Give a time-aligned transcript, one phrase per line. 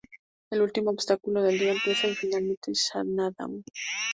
[0.49, 3.63] El último obstáculo del día empieza, y finalmente Xanadu.